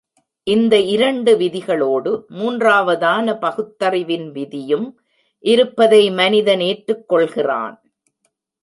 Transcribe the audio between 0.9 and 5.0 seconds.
இரண்டு விதிகளோடு மூன்றாவதான பகுத்தறிவின் விதியும்